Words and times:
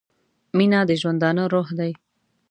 •مینه 0.57 0.79
د 0.89 0.91
ژوندانه 1.01 1.43
روح 1.53 1.67
دی. 1.79 1.91